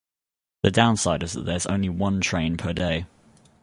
[0.63, 3.05] The downside is that there's only one train per day